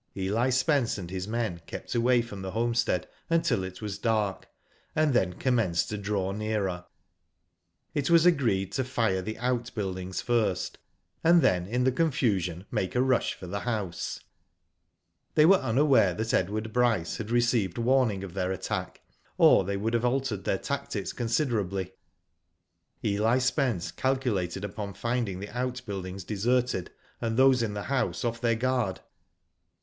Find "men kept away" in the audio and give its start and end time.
1.27-2.23